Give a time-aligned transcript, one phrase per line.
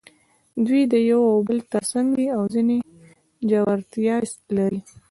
[0.65, 2.77] دوی د یو او بل تر څنګ دي او ځینې
[3.49, 4.79] ژورتیاوې لري.